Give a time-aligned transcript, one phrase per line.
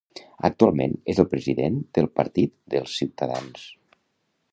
[0.47, 3.69] Actualment és el president del Partit dels Ciutadans.